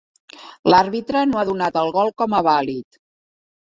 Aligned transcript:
L'àrbitre 0.73 1.23
no 1.33 1.43
ha 1.43 1.45
donat 1.51 1.79
el 1.85 1.95
gol 2.01 2.13
com 2.25 2.37
a 2.39 2.45
vàlid. 2.53 3.03